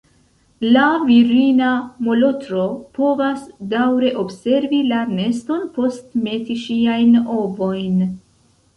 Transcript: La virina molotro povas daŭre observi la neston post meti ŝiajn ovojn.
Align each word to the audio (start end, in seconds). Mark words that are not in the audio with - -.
La 0.75 0.85
virina 1.09 1.67
molotro 2.07 2.65
povas 2.97 3.45
daŭre 3.75 4.11
observi 4.25 4.83
la 4.91 5.05
neston 5.15 5.71
post 5.79 6.13
meti 6.27 6.61
ŝiajn 6.67 7.17
ovojn. 7.41 8.07